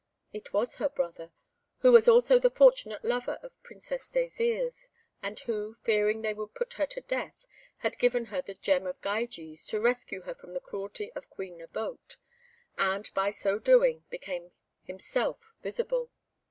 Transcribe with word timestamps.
It 0.33 0.51
was 0.51 0.77
her 0.77 0.89
brother, 0.89 1.31
who 1.81 1.91
was 1.91 2.07
also 2.07 2.39
the 2.39 2.49
fortunate 2.49 3.05
lover 3.05 3.37
of 3.43 3.61
Princess 3.61 4.09
Désirs, 4.09 4.89
and 5.21 5.37
who, 5.41 5.75
fearing 5.75 6.23
they 6.23 6.33
would 6.33 6.55
put 6.55 6.73
her 6.73 6.87
to 6.87 7.01
death, 7.01 7.45
had 7.85 7.99
given 7.99 8.25
her 8.33 8.41
the 8.41 8.55
Gem 8.55 8.87
of 8.87 8.99
Gyges 9.03 9.63
to 9.67 9.79
rescue 9.79 10.21
her 10.21 10.33
from 10.33 10.53
the 10.55 10.59
cruelty 10.59 11.13
of 11.13 11.29
Queen 11.29 11.59
Nabote, 11.59 12.17
and 12.79 13.11
by 13.13 13.29
so 13.29 13.59
doing, 13.59 14.03
became 14.09 14.53
himself 14.85 15.53
visible. 15.61 16.09